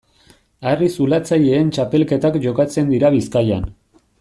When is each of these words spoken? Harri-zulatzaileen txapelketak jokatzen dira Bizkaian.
Harri-zulatzaileen 0.69 1.69
txapelketak 1.77 2.41
jokatzen 2.47 2.91
dira 2.95 3.13
Bizkaian. 3.19 3.71